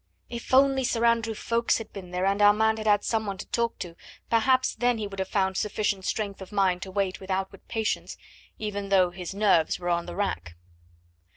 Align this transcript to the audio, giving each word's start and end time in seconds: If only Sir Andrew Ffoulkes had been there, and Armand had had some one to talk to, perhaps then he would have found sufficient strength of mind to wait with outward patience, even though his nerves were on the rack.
If 0.31 0.51
only 0.51 0.83
Sir 0.83 1.05
Andrew 1.05 1.35
Ffoulkes 1.35 1.77
had 1.77 1.93
been 1.93 2.09
there, 2.09 2.25
and 2.25 2.41
Armand 2.41 2.79
had 2.79 2.87
had 2.87 3.03
some 3.03 3.27
one 3.27 3.37
to 3.37 3.45
talk 3.45 3.77
to, 3.77 3.95
perhaps 4.31 4.73
then 4.73 4.97
he 4.97 5.05
would 5.05 5.19
have 5.19 5.27
found 5.27 5.57
sufficient 5.57 6.05
strength 6.05 6.41
of 6.41 6.51
mind 6.51 6.81
to 6.81 6.89
wait 6.91 7.19
with 7.19 7.29
outward 7.29 7.67
patience, 7.67 8.17
even 8.57 8.89
though 8.89 9.11
his 9.11 9.35
nerves 9.35 9.77
were 9.77 9.89
on 9.89 10.07
the 10.07 10.15
rack. 10.15 10.55